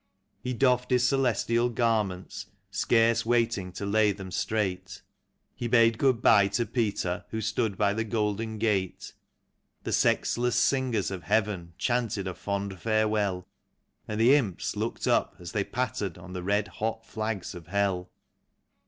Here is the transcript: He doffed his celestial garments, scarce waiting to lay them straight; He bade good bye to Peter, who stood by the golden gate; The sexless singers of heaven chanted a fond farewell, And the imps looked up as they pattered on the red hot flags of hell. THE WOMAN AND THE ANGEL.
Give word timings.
He 0.41 0.53
doffed 0.53 0.89
his 0.89 1.07
celestial 1.07 1.69
garments, 1.69 2.47
scarce 2.71 3.23
waiting 3.23 3.71
to 3.73 3.85
lay 3.85 4.11
them 4.11 4.31
straight; 4.31 5.03
He 5.55 5.67
bade 5.67 5.99
good 5.99 6.23
bye 6.23 6.47
to 6.57 6.65
Peter, 6.65 7.23
who 7.29 7.39
stood 7.39 7.77
by 7.77 7.93
the 7.93 8.03
golden 8.03 8.57
gate; 8.57 9.13
The 9.83 9.91
sexless 9.93 10.55
singers 10.55 11.11
of 11.11 11.21
heaven 11.21 11.73
chanted 11.77 12.27
a 12.27 12.33
fond 12.33 12.79
farewell, 12.79 13.47
And 14.07 14.19
the 14.19 14.33
imps 14.33 14.75
looked 14.75 15.05
up 15.05 15.35
as 15.37 15.51
they 15.51 15.63
pattered 15.63 16.17
on 16.17 16.33
the 16.33 16.41
red 16.41 16.67
hot 16.67 17.05
flags 17.05 17.53
of 17.53 17.67
hell. 17.67 17.69
THE 17.69 17.87
WOMAN 17.89 17.99
AND 17.99 18.07
THE 18.07 18.07
ANGEL. 18.07 18.09